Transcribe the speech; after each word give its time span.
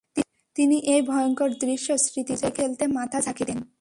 তিনি 0.55 0.77
এই 0.93 1.01
ভয়ঙ্কর 1.01 1.49
দৃশ্য 1.59 1.87
স্মৃতি 1.97 2.33
থেকে 2.35 2.37
মুছে 2.37 2.49
ফেলতে 2.57 2.83
মাথা 2.87 3.17
ঝাঁকি 3.21 3.43
দেন। 3.45 3.61